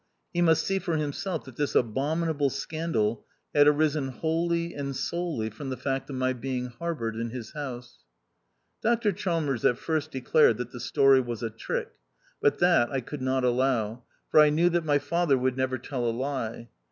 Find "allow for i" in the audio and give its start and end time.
13.43-14.49